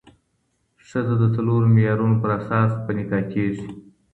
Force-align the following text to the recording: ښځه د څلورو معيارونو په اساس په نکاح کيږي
ښځه 0.87 1.13
د 1.19 1.23
څلورو 1.35 1.67
معيارونو 1.75 2.15
په 2.21 2.27
اساس 2.37 2.71
په 2.85 2.91
نکاح 2.97 3.23
کيږي 3.33 3.67